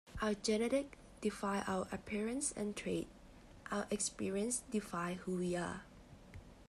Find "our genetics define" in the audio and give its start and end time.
0.19-1.61